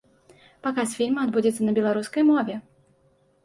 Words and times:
Паказ 0.67 0.95
фільма 1.01 1.27
адбудзецца 1.29 1.61
на 1.69 1.77
беларускай 1.81 2.29
мове. 2.33 2.61